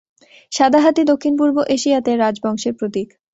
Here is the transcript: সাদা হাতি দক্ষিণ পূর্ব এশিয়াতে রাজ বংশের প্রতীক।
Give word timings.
সাদা 0.51 0.79
হাতি 0.83 1.01
দক্ষিণ 1.11 1.33
পূর্ব 1.39 1.57
এশিয়াতে 1.75 2.11
রাজ 2.15 2.35
বংশের 2.43 2.73
প্রতীক। 2.79 3.07